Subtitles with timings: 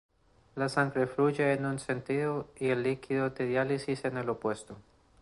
[0.55, 4.77] La sangre fluye en un sentido y el líquido de diálisis en el opuesto.